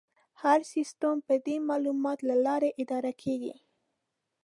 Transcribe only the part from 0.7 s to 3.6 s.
سیستم به د معلوماتو له لارې اداره کېږي.